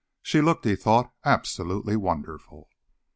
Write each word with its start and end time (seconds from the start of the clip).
She 0.23 0.41
looked, 0.41 0.65
he 0.65 0.75
thought, 0.75 1.13
absolutely 1.23 1.95
wonderful. 1.95 2.69